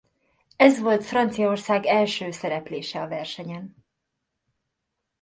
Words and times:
Ez 0.55 0.79
volt 0.79 1.03
Franciaország 1.05 1.85
első 1.85 2.31
szereplése 2.31 3.01
a 3.01 3.07
versenyen. 3.07 3.85